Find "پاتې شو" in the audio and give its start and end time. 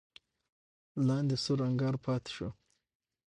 2.05-2.49